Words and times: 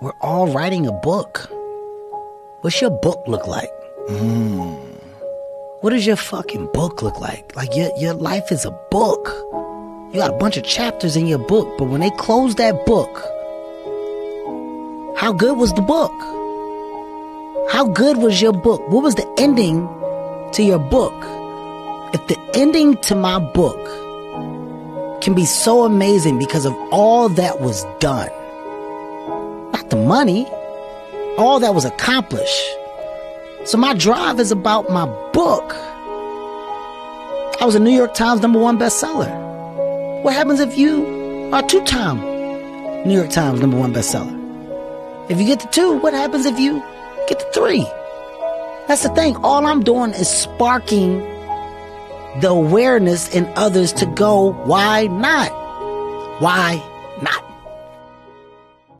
we're 0.00 0.12
all 0.20 0.48
writing 0.48 0.86
a 0.86 0.92
book. 0.92 1.48
What's 2.60 2.80
your 2.80 2.90
book 2.90 3.22
look 3.26 3.46
like? 3.46 3.70
Mm. 4.08 4.76
What 5.80 5.90
does 5.90 6.06
your 6.06 6.16
fucking 6.16 6.70
book 6.72 7.02
look 7.02 7.20
like? 7.20 7.54
Like 7.56 7.74
your 7.74 7.90
your 7.96 8.14
life 8.14 8.52
is 8.52 8.64
a 8.64 8.70
book. 8.90 9.26
You 10.12 10.20
got 10.20 10.34
a 10.34 10.36
bunch 10.36 10.56
of 10.56 10.64
chapters 10.64 11.16
in 11.16 11.26
your 11.26 11.38
book, 11.38 11.78
but 11.78 11.84
when 11.84 12.00
they 12.00 12.10
close 12.10 12.56
that 12.56 12.84
book, 12.86 13.16
how 15.18 15.32
good 15.32 15.56
was 15.56 15.72
the 15.72 15.82
book? 15.82 16.12
How 17.70 17.88
good 17.88 18.18
was 18.18 18.40
your 18.40 18.52
book? 18.52 18.86
What 18.88 19.02
was 19.02 19.14
the 19.14 19.26
ending 19.38 19.88
to 20.52 20.62
your 20.62 20.78
book? 20.78 21.14
If 22.14 22.26
the 22.28 22.38
ending 22.54 22.96
to 22.98 23.14
my 23.14 23.38
book 23.38 23.82
can 25.22 25.34
be 25.34 25.44
so 25.44 25.84
amazing 25.84 26.38
because 26.38 26.64
of 26.64 26.74
all 26.92 27.28
that 27.30 27.60
was 27.60 27.84
done, 27.98 28.30
the 29.90 29.96
money, 29.96 30.46
all 31.38 31.60
that 31.60 31.74
was 31.74 31.84
accomplished. 31.84 32.66
So 33.64 33.78
my 33.78 33.94
drive 33.94 34.38
is 34.40 34.52
about 34.52 34.90
my 34.90 35.06
book. 35.32 35.74
I 37.60 37.64
was 37.64 37.74
a 37.74 37.80
New 37.80 37.90
York 37.90 38.14
Times 38.14 38.40
number 38.40 38.58
one 38.58 38.78
bestseller. 38.78 39.30
What 40.22 40.34
happens 40.34 40.60
if 40.60 40.76
you 40.76 41.50
are 41.52 41.62
two 41.62 41.82
time 41.84 42.20
New 43.06 43.14
York 43.14 43.30
Times 43.30 43.60
number 43.60 43.76
one 43.76 43.92
bestseller? 43.92 44.34
If 45.30 45.40
you 45.40 45.46
get 45.46 45.60
to 45.60 45.68
two, 45.68 45.98
what 45.98 46.14
happens 46.14 46.46
if 46.46 46.58
you 46.58 46.82
get 47.28 47.40
to 47.40 47.50
three? 47.52 47.86
That's 48.88 49.02
the 49.02 49.08
thing. 49.14 49.36
All 49.36 49.66
I'm 49.66 49.82
doing 49.82 50.10
is 50.12 50.28
sparking 50.28 51.18
the 52.40 52.50
awareness 52.50 53.28
in 53.34 53.50
others 53.56 53.92
to 53.94 54.06
go, 54.06 54.52
why 54.64 55.06
not? 55.06 55.50
Why 56.40 56.82
not? 57.22 57.45